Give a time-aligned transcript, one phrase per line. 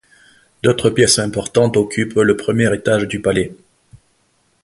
[0.63, 3.53] D’autres pièces importantes occupent le premier étage du palais.